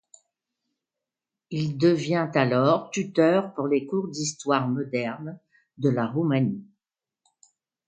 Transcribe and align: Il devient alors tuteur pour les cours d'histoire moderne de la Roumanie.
Il 1.51 1.77
devient 1.77 2.27
alors 2.33 2.89
tuteur 2.89 3.53
pour 3.53 3.67
les 3.67 3.85
cours 3.85 4.07
d'histoire 4.07 4.67
moderne 4.67 5.39
de 5.77 5.89
la 5.89 6.07
Roumanie. 6.07 6.65